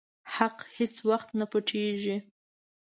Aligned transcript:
حق 0.35 0.57
هيڅ 0.77 0.93
وخت 1.09 1.29
نه 1.39 1.45
پټيږي. 1.51 2.17